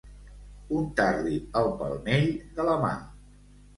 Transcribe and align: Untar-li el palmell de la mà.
Untar-li 0.77 1.37
el 1.63 1.71
palmell 1.83 2.27
de 2.59 2.67
la 2.71 2.77
mà. 2.87 2.95